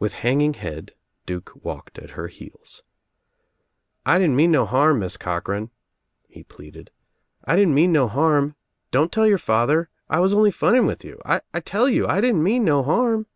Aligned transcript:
With 0.00 0.14
hanging 0.14 0.54
head 0.54 0.94
Duke 1.26 1.52
walked 1.62 1.96
at 2.00 2.10
her 2.18 2.26
heels. 2.26 2.82
"I 4.04 4.18
didn't 4.18 4.34
mean 4.34 4.50
no 4.50 4.66
harm, 4.66 4.98
Miss 4.98 5.16
Cochran," 5.16 5.70
he 6.26 6.42
pleaded. 6.42 6.90
"I 7.44 7.54
^M 7.54 7.56
didn't 7.56 7.58
I 7.58 7.62
UNLIGHTED 7.62 7.68
LAMPS 7.68 7.70
77 7.70 7.70
didn't 7.70 7.74
mean 7.74 7.92
no 7.92 8.08
harm. 8.08 8.56
Don't 8.90 9.12
tell 9.12 9.26
your 9.28 9.38
father. 9.38 9.88
I 10.08 10.18
was 10.18 10.34
only 10.34 10.50
funning 10.50 10.86
with 10.86 11.04
you. 11.04 11.20
I 11.24 11.60
tell 11.60 11.88
you 11.88 12.08
I 12.08 12.20
didn't 12.20 12.42
mean 12.42 12.64
no 12.64 12.82
hann." 12.82 13.26